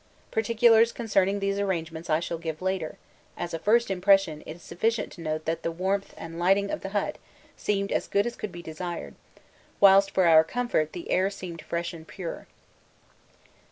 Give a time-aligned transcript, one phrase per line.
[0.31, 2.97] Particulars concerning these arrangements I shall give later;
[3.37, 6.81] as a first impression it is sufficient to note that the warmth and lighting of
[6.81, 7.19] the hut
[7.55, 9.13] seemed as good as could be desired,
[9.79, 12.47] whilst for our comfort the air seemed fresh and pure.